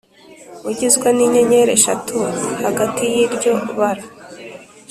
ugizwe 0.69 1.07
n 1.15 1.19
inyenyeri 1.25 1.71
eshatu 1.77 2.15
hagati 2.63 3.03
y 3.13 3.15
iryo 3.23 3.53
bara 3.77 4.03